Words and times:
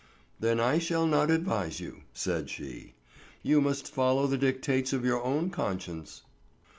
"Then 0.39 0.59
I 0.59 0.79
shall 0.79 1.05
not 1.05 1.29
advise 1.29 1.79
you," 1.79 2.01
said 2.11 2.49
she. 2.49 2.95
"You 3.43 3.61
must 3.61 3.87
follow 3.93 4.25
the 4.25 4.35
dictates 4.35 4.93
of 4.93 5.05
your 5.05 5.23
own 5.23 5.51
conscience." 5.51 6.23